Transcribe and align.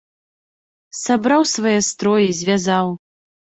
Сабраў 1.01 1.45
свае 1.53 1.75
строі, 1.91 2.29
звязаў. 2.41 2.87